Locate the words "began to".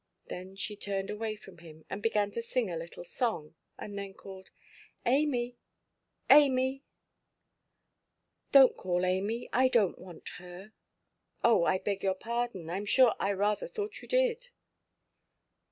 2.01-2.41